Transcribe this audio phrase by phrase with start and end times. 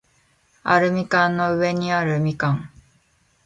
[0.63, 2.69] アルミ缶の上にある蜜柑